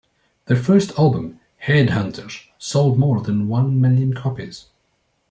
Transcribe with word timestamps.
Their 0.45 0.57
first 0.57 0.97
album, 0.97 1.39
"Head 1.57 1.91
Hunters", 1.91 2.45
sold 2.57 2.97
more 2.97 3.21
than 3.21 3.47
one 3.47 3.79
million 3.79 4.15
copies. 4.15 4.65